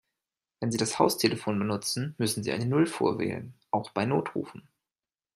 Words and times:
Wenn 0.59 0.71
Sie 0.71 0.79
das 0.79 0.97
Haustelefon 0.97 1.59
benutzen, 1.59 2.15
müssen 2.17 2.41
Sie 2.41 2.51
eine 2.51 2.65
Null 2.65 2.87
vorwählen, 2.87 3.53
auch 3.69 3.91
bei 3.91 4.03
Notrufen. 4.03 4.67